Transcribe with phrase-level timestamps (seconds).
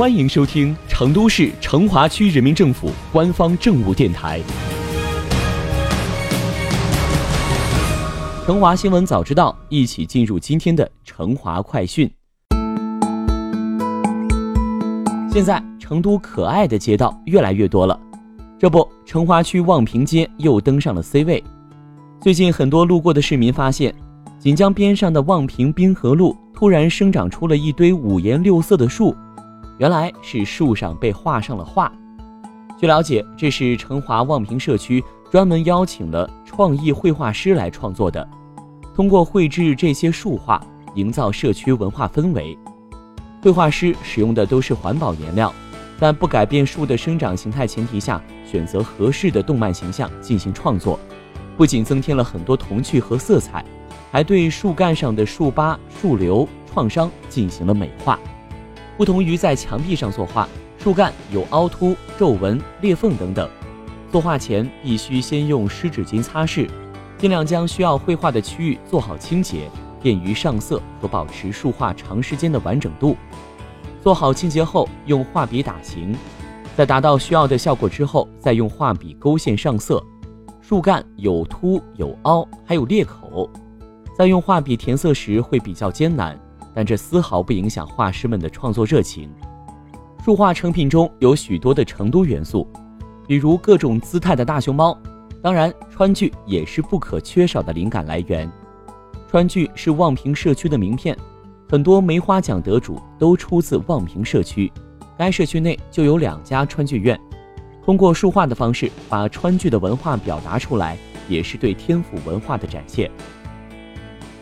[0.00, 4.40] 欢迎收听成都市成华区人民政府官方政务电台
[8.46, 12.10] 《成华新闻早知道》，一起进入今天的成华快讯。
[15.30, 18.00] 现在成都可爱的街道越来越多了，
[18.58, 21.44] 这不，成华区望平街又登上了 C 位。
[22.22, 23.94] 最近，很多路过的市民发现，
[24.38, 29.14] 锦江边上的望平滨河路突然生长出了一堆五颜六色的树。
[29.80, 31.90] 原来是树上被画上了画。
[32.78, 38.28] 据了解，这是成华望平社区专门邀请了创意绘画师来创作的，
[38.94, 40.62] 通过绘制这些树画，
[40.96, 42.56] 营造社区文化氛围。
[43.40, 45.50] 绘画师使用的都是环保颜料，
[45.98, 51.00] 在不改变树的生长形态前提下，选择合适的动漫形象进行创作，
[51.56, 53.64] 不仅增添了很多童趣和色彩，
[54.12, 58.20] 还对树干上的树疤、树瘤、创伤进行了美化。
[59.00, 60.46] 不同于在墙壁上作画，
[60.76, 63.48] 树干有凹凸、皱纹、裂缝等等。
[64.12, 66.68] 作画前必须先用湿纸巾擦拭，
[67.16, 69.70] 尽量将需要绘画的区域做好清洁，
[70.02, 73.16] 便于上色和保持树画长时间的完整度。
[74.02, 76.14] 做好清洁后，用画笔打形，
[76.76, 80.04] 在达到需要的效果之后，再用画笔勾线上色。
[80.60, 83.48] 树干有凸有凹，还有裂口，
[84.14, 86.38] 在用画笔填色时会比较艰难。
[86.74, 89.30] 但这丝毫不影响画师们的创作热情。
[90.24, 92.68] 树画成品中有许多的成都元素，
[93.26, 94.96] 比如各种姿态的大熊猫。
[95.42, 98.50] 当然，川剧也是不可缺少的灵感来源。
[99.30, 101.16] 川剧是望平社区的名片，
[101.68, 104.70] 很多梅花奖得主都出自望平社区。
[105.16, 107.18] 该社区内就有两家川剧院。
[107.82, 113.10] 通过树画的方式把川剧的文化表达出来，也是对天府文化的展现。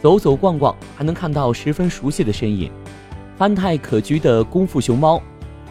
[0.00, 2.70] 走走逛逛，还能看到十分熟悉的身影：
[3.36, 5.20] 憨态可掬的功夫熊猫，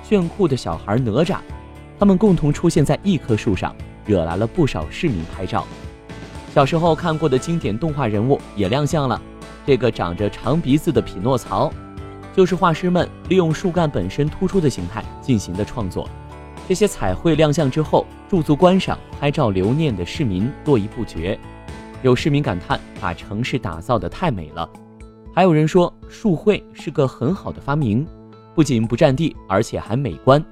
[0.04, 1.38] 炫酷的小孩哪吒，
[1.98, 5.66] 他们共同出现在一棵树上，惹来了不少市民拍照。
[6.54, 9.22] 小时候看过的经典动画人物也亮相了，
[9.66, 11.72] 这个长着长鼻子的匹诺曹，
[12.36, 16.10] 就是画师们利用树干本身突出的形态进行的创作。
[16.68, 21.40] 这些彩绘亮相之后，驻足观赏、拍照留念的市民络绎不绝。
[22.04, 24.70] 有市民感叹：“把城市打造的太美了。”
[25.34, 28.06] 还有人说：“树绘是个很好的发明，
[28.56, 30.44] 不仅不占地，而且还美观。”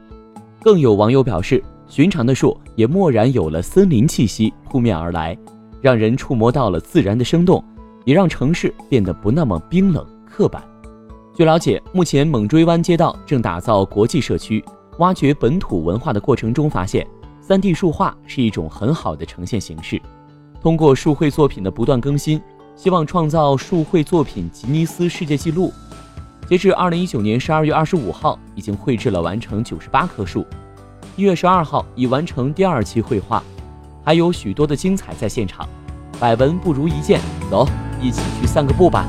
[0.62, 5.38] 更有网友表示：“寻常的树也蓦然有了森林气息扑面而来，
[5.82, 7.64] 让人触摸到了自然的生动，
[8.04, 10.64] 也让城市变得不那么冰冷刻板。”
[11.36, 14.64] 据了解，目前猛追湾街道正打造国际社区，
[15.00, 17.06] 挖掘本土文化的过程中，发现
[17.48, 20.02] 3D 树画是一种很好的呈现形式。
[20.62, 22.42] 通过数绘作品的不断更新，
[22.76, 25.72] 希望创造数绘作品吉尼斯世界纪录。
[26.48, 30.46] 截至二零一九年十二月二十五号，已经绘制了完成九十八棵树。
[31.16, 33.42] 一月十二号已完成第二期绘画，
[34.04, 35.68] 还有许多的精彩在现场。
[36.20, 37.68] 百闻不如一见，走，
[38.02, 39.06] 一起去散个步吧。